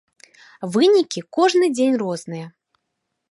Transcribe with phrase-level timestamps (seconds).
[0.77, 2.47] Вынікі кожны дзень розныя.